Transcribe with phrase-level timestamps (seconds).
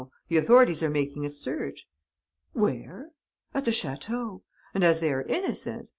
[0.29, 1.87] The authorities are making a search."
[2.53, 3.11] "Where?"
[3.53, 4.41] "At the château.
[4.73, 5.89] And, as they are innocent....